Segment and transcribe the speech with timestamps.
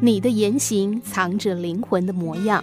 [0.00, 2.62] 你的言行藏着灵魂的模样。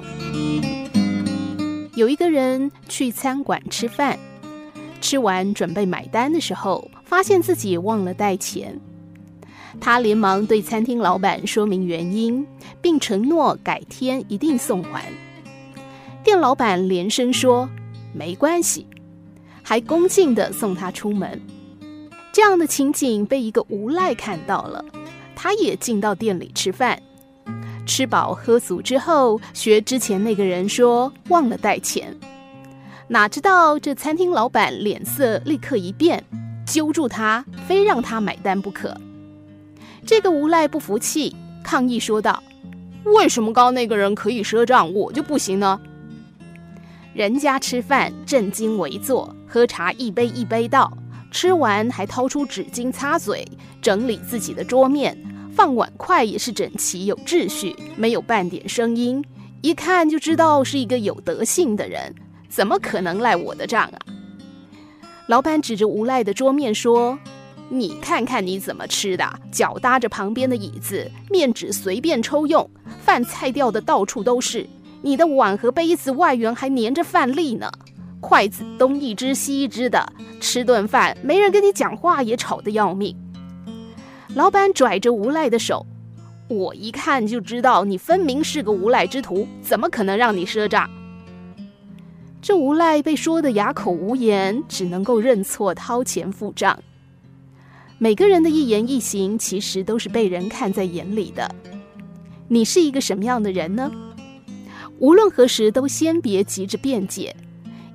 [1.96, 4.18] 有一个人去餐馆吃饭，
[5.02, 8.80] 吃完准备买单的时候，发现自己忘了带钱。
[9.82, 12.48] 他连忙对餐厅老板说明原因，
[12.82, 15.06] 并承诺改天一定送还。
[16.24, 17.70] 店老板连声说
[18.16, 18.88] ：“没关系。”
[19.62, 21.42] 还恭敬地送他出门。
[22.32, 24.86] 这样的情景被一个无赖看到了，
[25.36, 27.02] 他也进到店里吃饭。
[27.86, 32.16] 吃饱喝足之后，学之前那个人说忘了带钱，
[33.08, 36.24] 哪知道这餐厅老板脸色立刻一变，
[36.66, 38.96] 揪住他，非让他买单不可。
[40.06, 42.42] 这个无赖不服气，抗议说道
[43.06, 45.80] ：“为什么刚刚那个人可以赊账，我就不行呢？
[47.14, 50.92] 人家吃饭正襟危坐，喝茶一杯一杯倒，
[51.32, 53.48] 吃完还掏出纸巾擦嘴，
[53.82, 55.18] 整理自己的桌面。”
[55.56, 59.24] 放碗筷也是整齐有秩序，没有半点声音，
[59.62, 62.14] 一看就知道是一个有德性的人，
[62.50, 63.98] 怎么可能赖我的账啊？
[65.28, 67.18] 老板指着无赖的桌面说
[67.72, 72.70] ：“你看看你怎么吃的，脚搭着旁边的椅子，面纸随便抽用，
[73.02, 74.68] 饭菜掉的到处都是，
[75.02, 77.72] 你的碗和杯子外缘还粘着饭粒呢，
[78.20, 80.06] 筷子东一只西一只的，
[80.42, 83.16] 吃顿饭没人跟你讲话也吵得要命。”
[84.36, 85.86] 老板拽着无赖的手，
[86.50, 90.90] 我一看就知道你分明是个无赖之徒，怎么可能让你赊账？
[92.42, 96.78] 这无赖被说得哑口无言，只能够认错掏钱付账。
[97.98, 101.50] 每个人的一言一行，其实都是被人看在眼里的。
[102.50, 103.90] 你是一个什么样的人呢？
[105.00, 107.34] 无论何时，都先别急着辩解，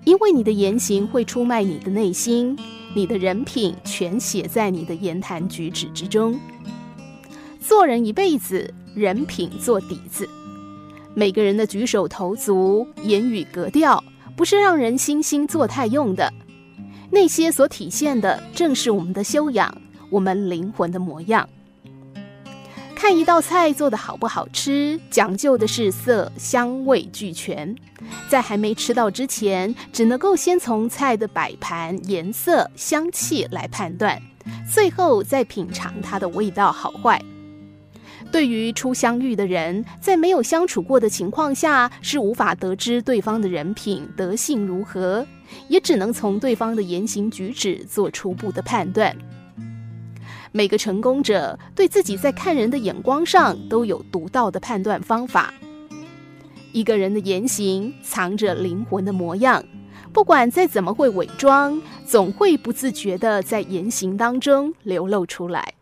[0.07, 2.59] 因为你的言行会出卖你的内心。
[2.95, 6.39] 你的人品全写在你的言谈举止之中。
[7.61, 10.29] 做人一辈子，人品做底子。
[11.15, 14.03] 每个人的举手投足、言语格调，
[14.37, 16.33] 不是让人惺惺作态用的。
[17.11, 19.73] 那些所体现的，正是我们的修养，
[20.11, 21.49] 我们灵魂的模样。
[23.01, 27.75] 看一道菜做得好不好吃，讲究的是色香味俱全。
[28.29, 34.21] 在还没吃到之前，只能够先从菜的摆盘、颜色、香气来判断，
[34.71, 37.19] 最后再品尝它的味道好坏。
[38.31, 45.27] 对于初相遇的人，在没有相处过的情况下，是无法得知对方的人品德性如何，
[45.69, 49.17] 也只能从对方的言行举止做初步的判断。
[50.53, 55.55] 每个成功者对自己在看人的眼光上都有独到的判断方法。
[56.73, 59.65] 一个人的言行藏着灵魂的模样，
[60.13, 65.75] 不管再怎么会伪装，总会不自觉的在言行当中流露出来。